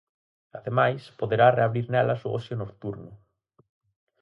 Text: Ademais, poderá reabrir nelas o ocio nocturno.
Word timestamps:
Ademais, 0.57 1.01
poderá 1.19 1.47
reabrir 1.51 1.85
nelas 1.93 2.21
o 2.27 2.29
ocio 2.39 2.55
nocturno. 2.63 3.11